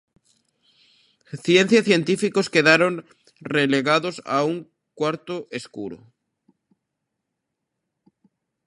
[1.45, 2.93] Ciencia e científicos quedaron
[3.55, 4.57] relegados a un
[4.99, 5.99] cuarto escuro.